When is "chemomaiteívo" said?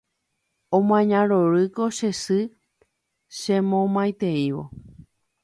3.37-4.63